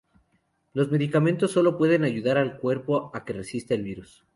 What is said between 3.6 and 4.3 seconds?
el virus.